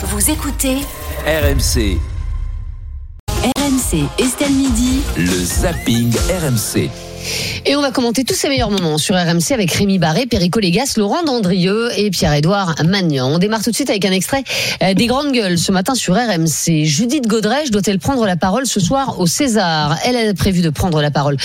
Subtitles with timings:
[0.00, 0.76] Vous écoutez
[1.26, 1.98] RMC,
[3.56, 5.02] RMC Estelle Midi.
[5.16, 6.88] le zapping RMC.
[7.66, 10.94] Et on va commenter tous ces meilleurs moments sur RMC avec Rémi Barré, Perico Légas,
[10.96, 13.30] Laurent Dandrieux et Pierre-Édouard Magnan.
[13.30, 14.42] On démarre tout de suite avec un extrait
[14.82, 16.84] euh, des grandes gueules ce matin sur RMC.
[16.84, 19.98] Judith Godrèche doit-elle prendre la parole ce soir au César?
[20.04, 21.36] Elle a prévu de prendre la parole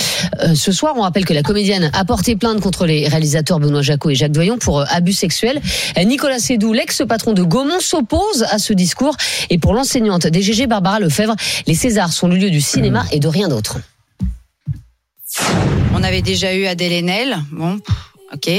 [0.41, 0.93] euh, ce soir.
[0.97, 4.31] On rappelle que la comédienne a porté plainte contre les réalisateurs Benoît Jacot et Jacques
[4.31, 5.61] Doyon pour euh, abus sexuels.
[6.05, 9.15] Nicolas Sédou, l'ex-patron de Gaumont, s'oppose à ce discours.
[9.49, 11.35] Et pour l'enseignante DGG Barbara Lefebvre,
[11.67, 13.79] les Césars sont le lieu du cinéma et de rien d'autre.
[15.93, 17.37] On avait déjà eu Adèle Haenel.
[17.51, 17.79] Bon,
[18.33, 18.49] ok.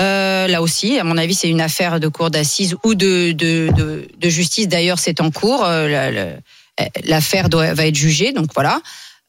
[0.00, 3.70] Euh, là aussi, à mon avis, c'est une affaire de cour d'assises ou de, de,
[3.76, 4.66] de, de justice.
[4.68, 5.64] D'ailleurs, c'est en cours.
[5.64, 6.36] Euh, la-
[7.04, 8.80] L'affaire va être jugée, donc voilà.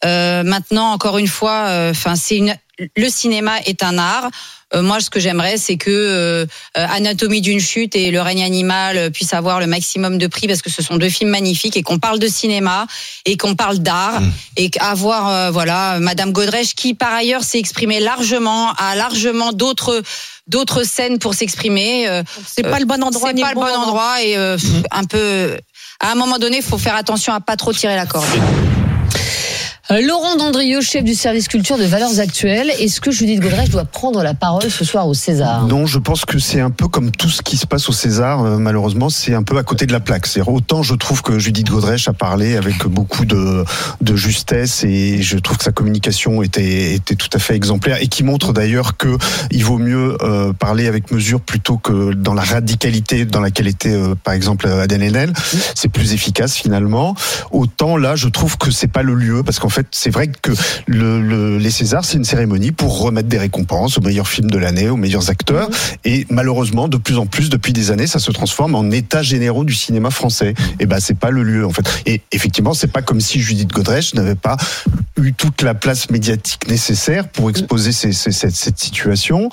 [0.05, 2.55] Euh, maintenant, encore une fois, euh, enfin, c'est une.
[2.97, 4.29] Le cinéma est un art.
[4.73, 9.11] Euh, moi, ce que j'aimerais, c'est que euh, Anatomie d'une chute et Le règne animal
[9.11, 11.99] puissent avoir le maximum de prix parce que ce sont deux films magnifiques et qu'on
[11.99, 12.85] parle de cinéma
[13.25, 14.19] et qu'on parle d'art
[14.57, 20.01] et qu'avoir euh, voilà Madame Godrèche qui par ailleurs s'est exprimée largement, a largement d'autres
[20.47, 22.09] d'autres scènes pour s'exprimer.
[22.09, 23.29] euh, C'est pas le bon endroit.
[23.29, 23.83] c'est ni pas le bon moment.
[23.83, 24.57] endroit et euh,
[24.91, 25.57] un peu.
[26.01, 28.25] À un moment donné, il faut faire attention à pas trop tirer la corde.
[29.91, 32.71] Euh, Laurent Dandrieux, chef du service culture de Valeurs Actuelles.
[32.79, 35.67] Est-ce que Judith Godrèche doit prendre la parole ce soir au César?
[35.67, 38.43] Non, je pense que c'est un peu comme tout ce qui se passe au César,
[38.43, 40.25] euh, malheureusement, c'est un peu à côté de la plaque.
[40.25, 43.63] C'est autant je trouve que Judith Godrèche a parlé avec beaucoup de,
[44.01, 48.07] de justesse et je trouve que sa communication était, était tout à fait exemplaire et
[48.07, 49.15] qui montre d'ailleurs que
[49.51, 53.93] il vaut mieux euh, parler avec mesure plutôt que dans la radicalité dans laquelle était
[53.93, 55.33] euh, par exemple Adèle Haenel.
[55.75, 57.13] C'est plus efficace finalement.
[57.51, 60.51] Autant là, je trouve que c'est pas le lieu parce qu'en fait, c'est vrai que
[60.87, 64.57] le, le- les Césars, c'est une cérémonie pour remettre des récompenses aux meilleurs films de
[64.57, 65.69] l'année, aux meilleurs acteurs.
[66.03, 69.63] Et malheureusement, de plus en plus, depuis des années, ça se transforme en états généraux
[69.65, 70.53] du cinéma français.
[70.79, 71.85] Et ben, c'est pas le lieu en fait.
[72.05, 74.57] Et effectivement, c'est pas comme si Judith Godrèche n'avait pas
[75.21, 79.49] eu toute la place médiatique nécessaire pour exposer ces- ces- cette, cette situation.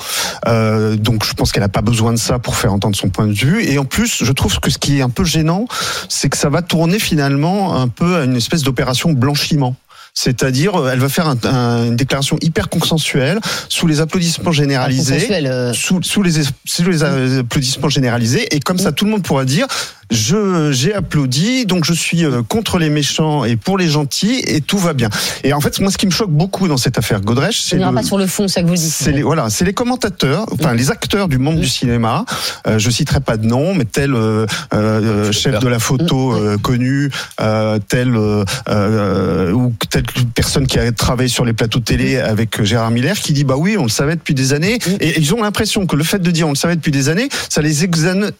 [0.47, 3.27] Euh, donc, je pense qu'elle a pas besoin de ça pour faire entendre son point
[3.27, 3.65] de vue.
[3.65, 5.67] Et en plus, je trouve que ce qui est un peu gênant,
[6.09, 9.75] c'est que ça va tourner finalement un peu à une espèce d'opération blanchiment.
[10.15, 15.15] C'est-à-dire, euh, elle va faire un- un- une déclaration hyper consensuelle sous les applaudissements généralisés.
[15.47, 16.33] Euh, sous, sous les,
[16.67, 18.55] sous les applaudissements généralisés.
[18.55, 19.67] Et comme ça tout le monde pourra dire
[20.13, 24.61] je j'ai applaudi donc je suis euh, contre les méchants et pour les gentils et
[24.61, 25.09] tout va bien.
[25.45, 27.77] Et en fait moi ce qui me choque beaucoup dans cette affaire Godrèche On c'est
[27.79, 28.93] le- pas sur le fond, ça que vous dites.
[28.93, 32.25] c'est les, voilà, c'est les commentateurs, enfin les acteurs du monde du cinéma.
[32.67, 36.59] Euh, je citerai pas de nom, mais tel euh, euh, chef de la photo euh,
[36.59, 41.85] connu, euh, tel euh, euh, ou telle personne qui a travaillé sur les plateaux de
[41.85, 45.19] télé avec Gérard Miller, qui dit bah oui, on le savait depuis des années, et
[45.19, 47.63] ils ont l'impression que le fait de dire on le savait depuis des années, ça
[47.63, 47.85] les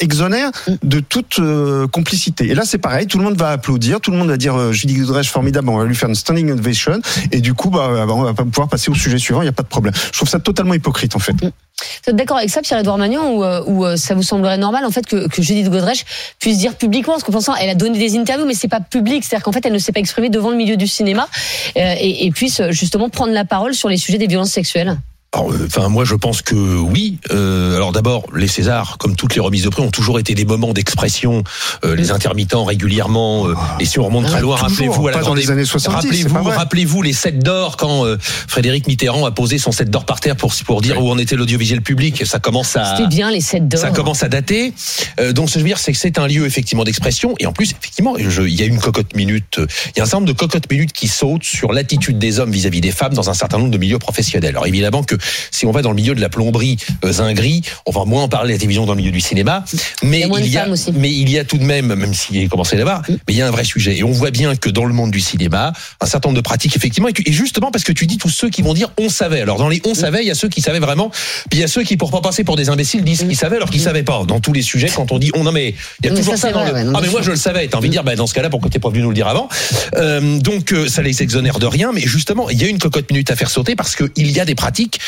[0.01, 0.51] exonère
[0.83, 2.49] de toute euh, complicité.
[2.49, 4.73] Et là c'est pareil, tout le monde va applaudir, tout le monde va dire euh,
[4.73, 7.01] Julie Godrèche formidable, on va lui faire une standing ovation,
[7.31, 9.63] et du coup bah on va pouvoir passer au sujet suivant, il n'y a pas
[9.63, 9.95] de problème.
[9.95, 11.35] Je trouve ça totalement hypocrite en fait.
[11.41, 13.33] Vous êtes d'accord avec ça, Pierre-Edouard Magnan,
[13.67, 16.05] ou, euh, ça vous semblerait normal en fait que, que Judith Godrèche
[16.39, 19.25] puisse dire publiquement, parce qu'en pensant, elle a donné des interviews, mais c'est pas public,
[19.25, 21.29] c'est-à-dire qu'en fait, elle ne s'est pas exprimée devant le milieu du cinéma
[21.75, 24.97] et, puisse justement prendre la parole sur les sujets des violences sexuelles?
[25.35, 27.19] Alors, euh, Enfin, moi, je pense que oui.
[27.31, 30.45] Euh, alors, d'abord, les Césars, comme toutes les remises de prix, ont toujours été des
[30.45, 31.43] moments d'expression.
[31.85, 33.47] Euh, les intermittents régulièrement.
[33.49, 36.23] Euh, et si on remonte très loin, rappelez-vous, à la dans les années 70, c'est
[36.29, 40.21] Rappelez-vous, rappelez-vous les 7 d'or quand euh, Frédéric Mitterrand a posé son 7 d'or par
[40.21, 42.27] terre pour pour dire où en était l'audiovisuel public.
[42.27, 43.81] Ça commence à C'était bien les 7 d'or.
[43.81, 44.75] ça commence à dater.
[45.21, 47.35] Euh, donc, ce que je veux dire, c'est que c'est un lieu effectivement d'expression.
[47.39, 49.59] Et en plus, effectivement, je- il y a une cocotte minute.
[49.59, 52.39] euh, Il y a un certain nombre de cocottes minutes qui sautent sur l'attitude des
[52.39, 54.51] hommes vis-à-vis des femmes dans un certain nombre de milieux professionnels.
[54.51, 55.17] Alors, évidemment que
[55.51, 58.29] si on va dans le milieu de la plomberie euh, zinguerie, on va moins en
[58.29, 59.65] parler à la télévision dans le milieu du cinéma.
[60.03, 60.93] Mais Il y a aussi.
[60.93, 63.37] mais il y a tout de même, même s'il commence à y avoir, mais il
[63.37, 63.97] y a un vrai sujet.
[63.99, 66.77] Et on voit bien que dans le monde du cinéma, un certain nombre de pratiques,
[66.77, 69.09] effectivement, et tu- et justement parce que tu dis tous ceux qui vont dire on
[69.09, 69.41] savait.
[69.41, 71.11] Alors dans les on savait, il y a ceux qui savaient vraiment,
[71.51, 73.57] puis il y a ceux qui, pour pas passer pour des imbéciles, disent qu'ils savaient
[73.57, 74.25] alors qu'ils savaient pas.
[74.27, 76.35] Dans tous les sujets, quand on dit on non mais il y a Mais toujours
[76.35, 77.67] ça, ça, dans vrai, le ouais, ah mais moi je le savais.
[77.69, 79.29] T'as envie de dire bah dans ce cas-là pourquoi t'es pas venu nous le dire
[79.29, 79.49] avant
[79.97, 83.11] Euh, Donc euh, ça les exonère de rien, mais justement il y a une cocotte
[83.11, 84.99] minute à faire sauter parce qu'il y a des pratiques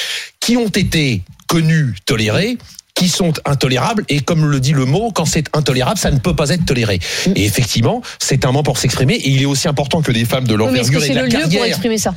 [0.41, 2.59] qui ont été connues, tolérées
[2.95, 6.37] qui sont intolérables et comme le dit le mot, quand c'est intolérable, ça ne peut
[6.37, 7.01] pas être toléré.
[7.35, 10.47] Et effectivement, c'est un moment pour s'exprimer et il est aussi important que des femmes
[10.47, 12.15] de Oui, l'envergure et c'est de le la lieu pour carrière exprimer ça?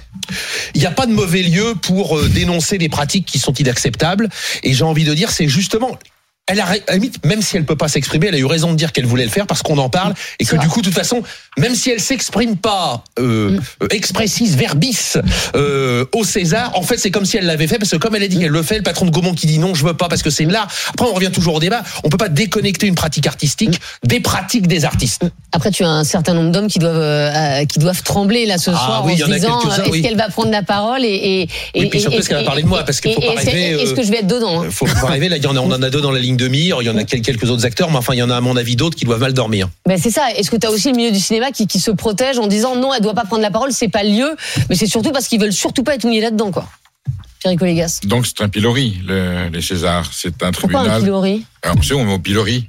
[0.75, 4.29] Il n'y a pas de mauvais lieu pour euh, dénoncer des pratiques qui sont inacceptables.
[4.61, 5.97] Et j'ai envie de dire, c'est justement
[6.47, 8.77] elle a, à limite, même si elle peut pas s'exprimer, elle a eu raison de
[8.77, 10.93] dire qu'elle voulait le faire parce qu'on en parle et que du coup, de toute
[10.95, 11.21] façon,
[11.57, 15.13] même si elle s'exprime pas euh, euh, expressis verbis
[15.55, 18.23] euh, au César, en fait, c'est comme si elle l'avait fait parce que comme elle
[18.23, 20.07] a dit qu'elle le fait, le patron de Gaumont qui dit non, je veux pas
[20.07, 20.67] parce que c'est là.
[20.89, 21.81] Après, on revient toujours au débat.
[22.03, 25.23] On peut pas déconnecter une pratique artistique des pratiques des artistes.
[25.51, 28.71] Après, tu as un certain nombre d'hommes qui doivent euh, qui doivent trembler là ce
[28.71, 30.01] Ah soir oui, en se disant est-ce oui.
[30.01, 32.43] qu'elle va prendre la parole et et Oui, et- puis surtout, et- est-ce qu'elle va
[32.43, 32.83] et- parler de moi?
[32.83, 34.27] Parce qu'il faut et- pas et- est-ce rêver, que- Est-ce euh, que je vais être
[34.27, 35.29] dedans hein Faut pas rêver.
[35.29, 36.77] Là, on en a deux dans la ligne de mire.
[36.81, 38.41] Il y en a quel- quelques autres acteurs, mais enfin, il y en a à
[38.41, 39.67] mon avis d'autres qui doivent mal dormir.
[39.87, 40.31] Ben c'est ça.
[40.35, 42.75] Est-ce que tu as aussi le milieu du cinéma qui, qui se protège en disant
[42.75, 44.35] non, elle doit pas prendre la parole, c'est pas le lieu,
[44.69, 46.69] mais c'est surtout parce qu'ils veulent surtout pas être mouillés là-dedans, quoi.
[48.05, 50.09] Donc c'est un pilori, le- les Césars.
[50.13, 51.01] C'est un Pourquoi un tribunal.
[51.03, 52.67] pilori Alors, savez, on met au pilori.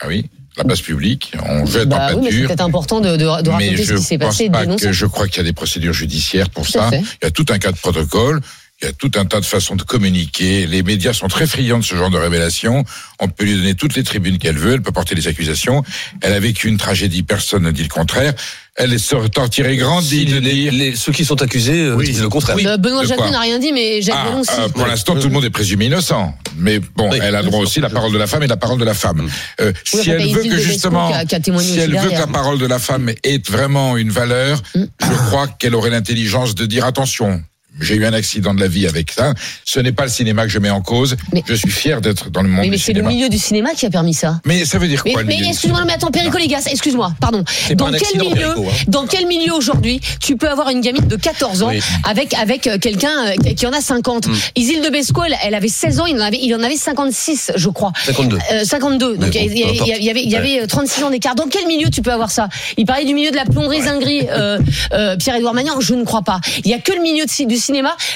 [0.00, 0.26] Ah oui,
[0.58, 2.48] la place publique, on jette Bah en oui, mais c'est pâture.
[2.48, 4.86] peut-être important de, de, de mais raconter ce qui s'est passé pas dénoncer.
[4.86, 6.90] que je crois qu'il y a des procédures judiciaires pour Tout ça.
[6.92, 8.40] Il y a tout un cas de protocole.
[8.82, 10.66] Il y a tout un tas de façons de communiquer.
[10.66, 12.84] Les médias sont très friands de ce genre de révélations.
[13.18, 14.74] On peut lui donner toutes les tribunes qu'elle veut.
[14.74, 15.82] Elle peut porter des accusations.
[16.20, 17.22] Elle a vécu une tragédie.
[17.22, 18.34] Personne ne dit le contraire.
[18.74, 20.72] Elle se sortirait grandi de les, dire.
[20.74, 22.58] les- ceux qui sont accusés euh, disent le contraire.
[22.66, 24.50] Euh, Benoît de quoi n'a rien dit, mais Jacques Ah, Vallon, si.
[24.60, 26.34] euh, pour l'instant, tout le monde est présumé innocent.
[26.58, 27.18] Mais bon, Oui.
[27.22, 28.92] elle a droit aussi à la parole de la femme et la parole de la
[28.92, 29.26] femme.
[29.62, 32.14] Euh, Oui, si elle veut que de justement, a- a si aussi elle veut que
[32.14, 34.84] la parole de la femme ait vraiment une valeur, Mm.
[35.00, 37.42] je crois qu'elle aurait l'intelligence de dire attention.
[37.80, 39.34] J'ai eu un accident de la vie avec ça.
[39.64, 41.16] Ce n'est pas le cinéma que je mets en cause.
[41.32, 43.14] Mais- je suis fier d'être dans le monde Mais, mais du c'est le cinéma.
[43.14, 44.40] milieu du cinéma qui a permis ça.
[44.44, 47.12] Mais ça veut dire Mais, quoi mais du excuse-moi, cinéma mais attends, Perico Légas, excuse-moi,
[47.20, 47.44] pardon.
[47.46, 48.72] C'est Dans pas un quel milieu, Perico, hein.
[48.88, 51.80] dans quel milieu aujourd'hui tu peux avoir une gamine de 14 ans Oui.
[52.04, 54.32] avec avec euh, quelqu'un euh, qui en a 50 Mm.
[54.56, 57.52] Isil de Besco, elle, elle avait 16 ans, il en avait il en avait 56,
[57.56, 57.92] je crois.
[58.06, 58.38] 52.
[58.52, 59.16] Euh, 52.
[59.18, 60.36] Donc Mais il y, bon, a- peu il y a- il y avait il y
[60.36, 61.34] avait euh, 36 ans d'écart.
[61.34, 62.48] Dans quel milieu tu peux avoir ça?
[62.78, 64.58] Il parlait du milieu de la plomberie zinguerie euh,
[64.92, 66.40] euh, Pierre-Édouard Magnan, je ne crois pas.
[66.64, 67.65] Il y a que le milieu de du cinéma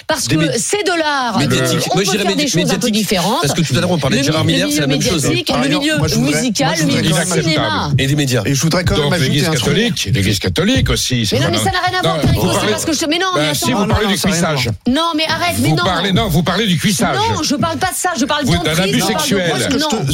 [0.06, 1.38] parce Des que mé- de l'art.
[1.38, 1.80] Médiatique.
[1.90, 3.42] On peut faire des choses un peu différentes.
[3.42, 4.98] Parce que tout à l'heure, on parlait de Gérard mi- Miller, le c'est la milieu
[4.98, 5.24] même chose.
[5.24, 5.30] le
[5.68, 7.90] milieu musical, le milieu cinéma.
[7.98, 8.42] Et des médias.
[8.46, 9.60] Et je voudrais quand même ajouter l'église un truc.
[9.64, 11.28] catholique, l'église catholique aussi.
[11.32, 12.18] Mais non, mais ça n'a rien à voir,
[12.60, 13.06] c'est parce que je te.
[13.10, 13.66] Mais non, Ben, mais attends.
[13.66, 14.70] si vous non, parlez non, du cuissage.
[14.88, 15.84] Non, mais arrête, mais Vous non.
[15.84, 17.16] parlez, non, vous parlez du cuissage.
[17.16, 19.52] Non, je parle pas de ça, je parle d'un abus de- sexuel.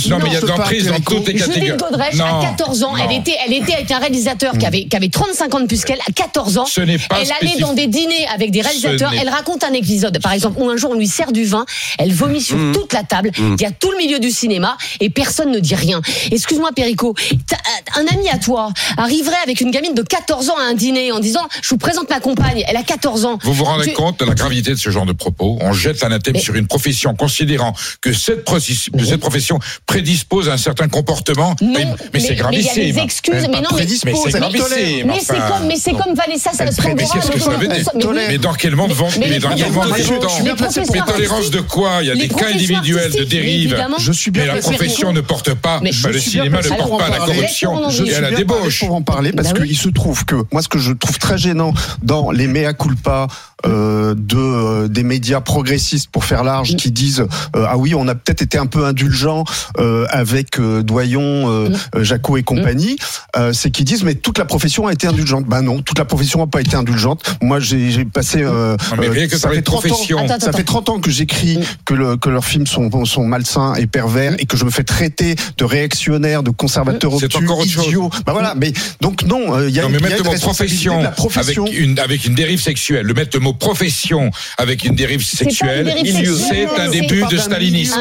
[0.09, 1.77] Non, mais il y a d'emprise dans toutes les Judith catégories.
[1.79, 4.97] Godrèche, Non, à 14 ans, elle était, elle était avec un réalisateur qui avait, qui
[4.97, 6.67] avait 35 ans de plus qu'elle, à 14 ans.
[6.67, 7.61] Ce n'est pas Elle allait spécifique.
[7.61, 10.91] dans des dîners avec des réalisateurs, elle raconte un épisode, par exemple, où un jour
[10.93, 11.65] on lui sert du vin,
[11.99, 12.73] elle vomit sur Mmh.
[12.73, 15.75] toute la table, il y a tout le milieu du cinéma, et personne ne dit
[15.75, 16.01] rien.
[16.31, 17.15] Excuse-moi, Perico,
[17.49, 17.57] t'as-
[18.01, 21.19] un ami à toi arriverait avec une gamine de 14 ans à un dîner en
[21.21, 23.39] disant, je vous présente ma compagne, elle a 14 ans.
[23.43, 25.59] Vous vous rendez Tu- compte de la gravité de ce genre de propos?
[25.61, 30.49] On jette l'anathème Mais- sur une profession, considérant que cette, processi- que cette profession prédispose
[30.49, 31.55] à un certain comportement.
[31.61, 32.93] Non, mais, mais c'est mais il y a gravissime.
[32.93, 33.87] des excuses, Elle mais pas non, mais.
[34.05, 35.07] Mais c'est gravissime.
[35.07, 35.49] Mais c'est enfin.
[35.59, 36.51] comme, mais c'est comme Vanessa.
[36.59, 38.21] Mais ça Mais oui.
[38.29, 42.15] Mais dans quel monde vont Mais dans Mais professeurs tolérance de quoi Il y a
[42.15, 43.77] des cas individuels de dérive.
[43.99, 47.09] Je suis bien Mais la profession ne porte pas, bah, le cinéma ne porte pas
[47.09, 48.81] la corruption et suis à la débauche.
[48.81, 51.39] pour en parler parce Bah qu'il se trouve que moi ce que je trouve très
[51.39, 51.73] gênant
[52.03, 53.27] dans les mea culpa
[53.65, 57.27] euh, de euh, des médias progressistes pour faire large qui disent
[57.57, 59.45] euh, ah oui on a peut-être été un peu indulgent
[59.79, 61.21] euh, avec euh, Doyon,
[61.51, 62.97] euh, euh, Jaco et compagnie,
[63.37, 65.47] euh, c'est qu'ils disent mais toute la profession a été indulgente.
[65.47, 67.23] Ben non, toute la profession n'a pas été indulgente.
[67.41, 68.77] Moi j'ai j'ai passé euh,
[69.09, 70.19] mais euh, rien que ça fait de 30 ans- profession.
[70.19, 70.59] Attends, ça attends.
[70.59, 71.63] fait 30 ans que j'écris Mm.
[71.85, 74.83] que, le, que leurs films sont, sont malsains et pervers et que je me fais
[74.85, 78.11] traiter de réactionnaire, de conservateur C'est obtus, encore autre chose.
[78.27, 80.09] Bah voilà, mais donc non, euh, il y a Non, une, mais il y a
[80.11, 81.65] mettre le mot profession, de la profession.
[81.65, 85.93] avec une avec une dérive sexuelle, le mettre le mot profession avec une dérive sexuelle,
[86.05, 88.01] c'est un début de stalinisme.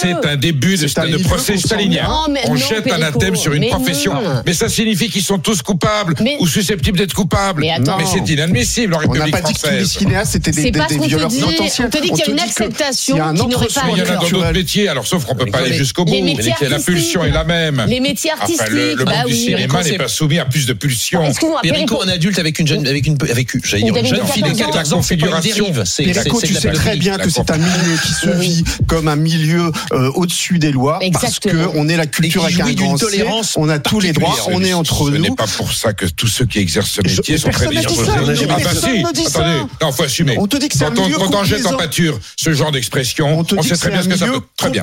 [0.00, 2.04] C'est un début de, procès stalinien.
[2.04, 4.12] Non, mais On non, jette un athème sur une mais profession.
[4.46, 7.60] Mais ça signifie qu'ils sont tous coupables Mais- ou susceptibles d'être coupables.
[7.62, 7.98] Mais attends.
[8.06, 9.90] c'est inadmissible en On n'a République pas dit que tous les française.
[9.98, 11.40] cinéastes étaient des, pas ce des qu'on te violeurs dit.
[11.40, 11.86] potentiels.
[11.86, 13.98] On te dit qu'il y a une acceptation s'il y a un entre pas il
[13.98, 16.26] y en a dans d'autres métiers, alors sauf qu'on peut pas aller jusqu'au les bout.
[16.26, 17.84] métiers La pulsion est la même.
[17.88, 19.38] Les métiers artistiques, le, bah monde du oui.
[19.38, 21.24] cinéma n'est pas soumis à plus de pulsions.
[21.24, 23.60] Excuse-moi, Perico, un adulte avec une jeune, avec une, avec, Une
[23.96, 24.66] une jeune fille de 14 ans.
[24.66, 25.84] 14 ans, c'est pas une dérive.
[25.96, 29.70] Perico, tu sais très bien que c'est un milieu qui se vit comme un milieu
[29.92, 33.68] euh, au-dessus des lois parce que on est la culture avec un grand tolérance on
[33.68, 35.18] a tous les droits, on est entre Ce nous.
[35.18, 38.24] n'est pas pour ça que tous ceux qui exercent ce métier sont très bien Ah
[38.48, 39.40] bah personne ne dit ça.
[39.40, 40.36] attendez, non, faut assumer.
[40.38, 42.52] On te dit que c'est un Quand on, milieu quand on jette en pâture ce
[42.52, 44.40] genre d'expression, On te on sait très bien ce que ça peut.
[44.56, 44.82] Très bien.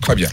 [0.00, 0.28] Très bien.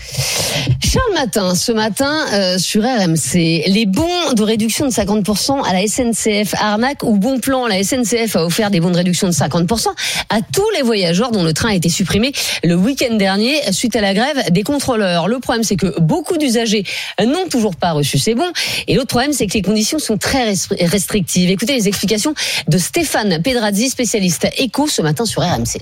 [0.83, 3.33] Charles Matin, ce matin euh, sur RMC,
[3.67, 8.35] les bons de réduction de 50% à la SNCF arnaque ou bon plan, la SNCF
[8.35, 9.87] a offert des bons de réduction de 50%
[10.29, 12.31] à tous les voyageurs dont le train a été supprimé
[12.63, 15.27] le week-end dernier suite à la grève des contrôleurs.
[15.27, 16.83] Le problème c'est que beaucoup d'usagers
[17.23, 18.51] n'ont toujours pas reçu ces bons
[18.87, 21.49] et l'autre problème c'est que les conditions sont très restri- restrictives.
[21.51, 22.33] Écoutez les explications
[22.67, 25.81] de Stéphane Pedrazzi, spécialiste éco ce matin sur RMC.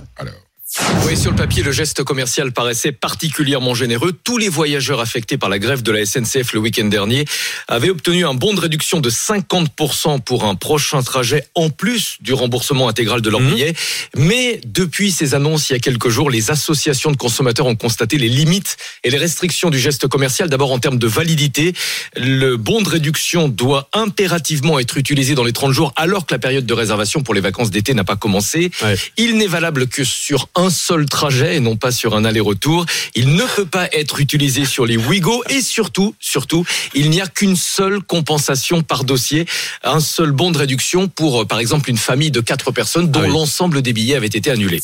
[1.06, 4.14] Oui, sur le papier, le geste commercial paraissait particulièrement généreux.
[4.24, 7.26] Tous les voyageurs affectés par la grève de la SNCF le week-end dernier
[7.68, 12.34] avaient obtenu un bon de réduction de 50% pour un prochain trajet en plus du
[12.34, 13.54] remboursement intégral de leur Mhm.
[13.54, 13.74] billet.
[14.16, 18.18] Mais depuis ces annonces il y a quelques jours, les associations de consommateurs ont constaté
[18.18, 20.50] les limites et les restrictions du geste commercial.
[20.50, 21.74] D'abord en termes de validité,
[22.16, 26.40] le bon de réduction doit impérativement être utilisé dans les 30 jours alors que la
[26.40, 28.72] période de réservation pour les vacances d'été n'a pas commencé.
[28.84, 28.96] Ouais.
[29.18, 32.86] Il n'est valable que sur un seul trajet et non pas sur un aller-retour.
[33.16, 37.28] Il ne peut pas être utilisé sur les Wigo et surtout, surtout, il n'y a
[37.28, 39.46] qu'une seule compensation par dossier,
[39.84, 43.22] un seul bon de réduction pour, euh, par exemple, une famille de quatre personnes dont
[43.24, 43.34] Ah oui.
[43.34, 44.82] l'ensemble des billets avait été annulé.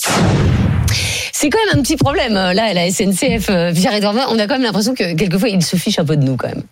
[1.31, 4.47] C'est quand même un petit problème, euh, là, à la SNCF, euh, Pierre-Edouard on a
[4.47, 6.63] quand même l'impression que quelquefois, ils se fichent un peu de nous, quand même.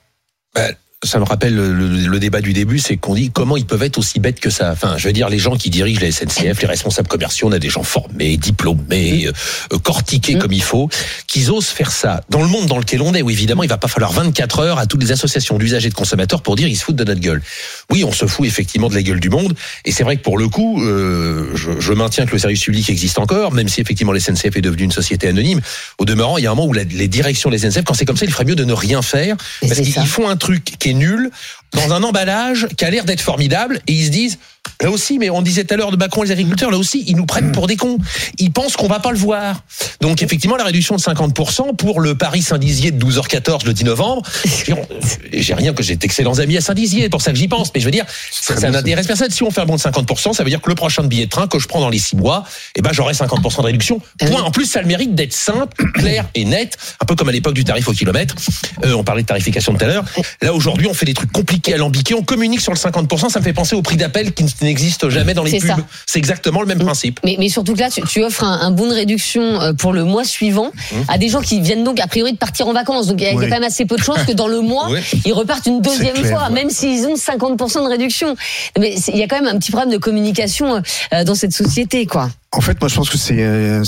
[0.53, 3.97] Ben, ça me rappelle le, débat du début, c'est qu'on dit comment ils peuvent être
[3.97, 4.69] aussi bêtes que ça.
[4.71, 7.57] Enfin, je veux dire, les gens qui dirigent la SNCF, les responsables commerciaux, on a
[7.57, 9.27] des gens formés, diplômés,
[9.73, 10.39] euh, cortiqués Mm.
[10.39, 10.89] comme il faut,
[11.27, 12.21] qu'ils osent faire ça.
[12.29, 14.77] Dans le monde dans lequel on est, où évidemment, il va pas falloir 24 heures
[14.77, 17.19] à toutes les associations d'usagers et de consommateurs pour dire ils se foutent de notre
[17.19, 17.41] gueule.
[17.89, 19.55] Oui, on se fout effectivement de la gueule du monde,
[19.85, 22.87] et c'est vrai que pour le coup, euh, je, je maintiens que le service public
[22.91, 25.61] existe encore, même si effectivement la SNCF est devenue une société anonyme.
[25.97, 28.05] Au demeurant, il y a un moment où la- les directions des SNCF, quand c'est
[28.05, 30.89] comme ça, il ferait mieux de ne rien faire, parce qu'ils font un truc qui
[30.89, 31.31] est nul
[31.73, 34.39] dans un emballage qui a l'air d'être formidable et ils se disent
[34.81, 37.03] là aussi mais on disait tout à l'heure de Macron et les agriculteurs là aussi
[37.07, 37.97] ils nous prennent pour des cons.
[38.39, 39.63] Ils pensent qu'on va pas le voir.
[40.01, 44.21] Donc effectivement la réduction de 50% pour le Paris Saint-Dizier de 12h14 le 10 novembre.
[45.31, 47.85] J'ai rien que j'ai d'excellents amis à Saint-Dizier pour ça que j'y pense mais je
[47.85, 49.29] veux dire ça, ça n'intéresse personne.
[49.29, 51.29] Si on fait un bon de 50% ça veut dire que le prochain billet de
[51.29, 52.43] train que je prends dans les 6 mois
[52.75, 54.01] eh ben j'aurai 50% de réduction.
[54.19, 54.41] Ah point.
[54.41, 56.77] En plus ça a le mérite d'être simple clair et net.
[57.01, 58.35] Un peu comme à l'époque du tarif au kilomètre.
[58.83, 60.05] Euh, on parlait de tarification tout à l'heure.
[60.41, 63.43] Là aujourd'hui, on fait des trucs compliqués, alambiqués, on communique sur le 50%, ça me
[63.43, 65.69] fait penser au prix d'appel qui n'existe jamais dans les pubs.
[66.05, 67.19] C'est exactement le même principe.
[67.23, 69.93] Mais, mais surtout que là, tu, tu offres un, un bon de réduction euh, pour
[69.93, 70.71] le mois suivant
[71.07, 73.07] à des gens qui viennent donc a priori de partir en vacances.
[73.07, 74.87] Donc il y, a- y quand même assez peu de chances que dans le mois,
[74.91, 74.99] Oui.
[75.25, 76.53] ils repartent une deuxième clair, fois, ouais.
[76.53, 78.35] même s'ils ont 50% de réduction.
[78.79, 80.81] Mais il y a quand même un petit problème de communication
[81.13, 82.29] euh, dans cette société, quoi.
[82.53, 83.81] En fait, moi, je pense que c'est euh,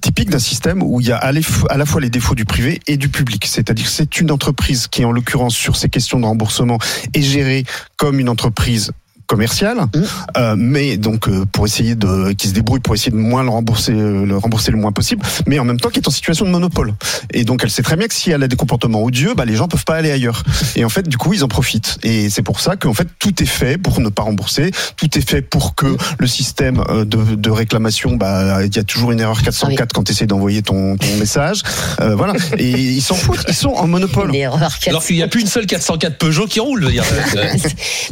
[0.00, 2.34] typique d'un système où il y a à la f- à la fois les défauts
[2.34, 3.44] du privé et du public.
[3.46, 6.78] C'est-à-dire que c'est une entreprise qui, en l'occurrence, sur ces questions de remboursement,
[7.12, 7.64] est gérée
[7.98, 8.92] comme une entreprise
[9.28, 10.00] commerciale, Mmh.
[10.38, 13.50] euh, mais donc euh, pour essayer de qui se débrouille pour essayer de moins le
[13.50, 16.44] rembourser euh, le rembourser le moins possible, mais en même temps qui est en situation
[16.46, 16.94] de monopole.
[17.32, 19.54] Et donc elle sait très bien que si elle a des comportements odieux, bah les
[19.54, 20.42] gens peuvent pas aller ailleurs.
[20.76, 21.98] Et en fait du coup ils en profitent.
[22.02, 25.28] Et c'est pour ça qu'en fait tout est fait pour ne pas rembourser, tout est
[25.30, 29.42] fait pour que le système de, de réclamation, bah il y a toujours une erreur
[29.42, 31.62] 404 quand tu essaies d'envoyer ton, ton message,
[32.00, 32.32] Euh, voilà.
[32.58, 34.32] Et ils s'en foutent, ils sont en monopole.
[34.86, 37.04] Alors qu'il n'y a plus une seule 404 Peugeot qui roule, je veux dire.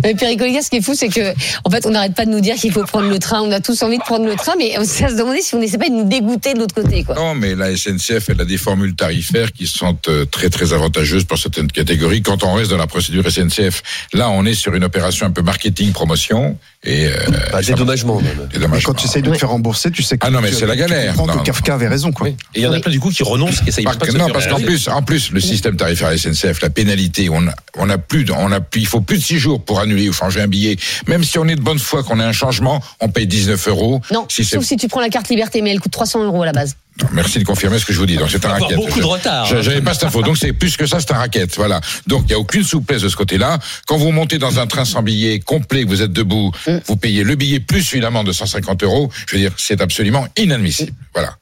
[0.02, 1.32] Mais Péricoliga, ce qui est fou, c'est que,
[1.64, 3.40] en fait, on n'arrête pas de nous dire qu'il faut prendre le train.
[3.42, 5.54] On a tous envie de prendre le train, mais on s'est à se demander si
[5.54, 7.14] on n'essaie pas de nous dégoûter de l'autre côté, quoi.
[7.14, 11.24] Non, mais la SNCF, elle a des formules tarifaires qui sont euh, très très avantageuses
[11.24, 12.22] pour certaines catégories.
[12.22, 13.82] Quand on reste dans la procédure SNCF,
[14.12, 18.20] là, on est sur une opération un peu marketing promotion et euh, Bah, Pas dédommagement,
[18.20, 18.48] même.
[18.50, 18.92] Et dédommagement.
[18.92, 20.66] quand tu essayes de te faire rembourser, tu sais que Ah non, mais tu- c'est
[20.66, 21.14] la tu galère.
[21.14, 22.28] comprends Non, que Kafka avait raison, quoi.
[22.28, 22.80] Et il y en a Oui.
[22.80, 24.88] plein du coup qui renoncent, qui essayent Parce pas de se non, parce qu'en plus,
[24.88, 28.52] en plus, le système tarifaire SNCF, la pénalité, on a, on a plus, de- on
[28.52, 30.76] a plus, il faut plus de six jours pour annuler ou changer un billet.
[31.06, 34.00] Même si on est de bonne foi qu'on a un changement, on paye 19 euros.
[34.12, 36.46] Non, Si sauf si tu prends la carte liberté, mais elle coûte 300 euros à
[36.46, 36.76] la base.
[37.02, 38.16] Non, merci de confirmer ce que je vous dis.
[38.16, 38.74] Donc c'est un racket.
[38.76, 39.60] beaucoup de Je- retard, je- hein.
[39.62, 40.22] J'avais pas cette info.
[40.22, 41.54] Donc c'est plus que ça, c'est un racket.
[41.56, 41.80] Voilà.
[42.06, 43.58] Donc il y a aucune souplesse de ce côté-là.
[43.86, 46.78] Quand vous montez dans un train sans billet complet, que vous êtes debout, Mm.
[46.86, 49.10] vous payez le billet plus une amende de 150 euros.
[49.28, 50.92] Je veux dire, c'est absolument inadmissible.
[51.12, 51.36] Voilà.